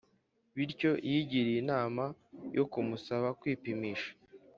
[0.55, 2.03] bityo yigiriye inama
[2.57, 4.11] yo kumusaba kwipimisha